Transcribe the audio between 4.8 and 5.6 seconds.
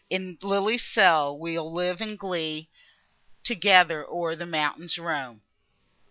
roam!